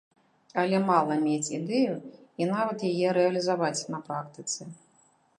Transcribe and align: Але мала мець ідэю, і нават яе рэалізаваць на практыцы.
Але 0.61 0.77
мала 0.85 1.17
мець 1.25 1.49
ідэю, 1.57 1.97
і 2.43 2.47
нават 2.53 2.85
яе 2.91 3.07
рэалізаваць 3.17 3.87
на 3.95 3.99
практыцы. 4.09 4.61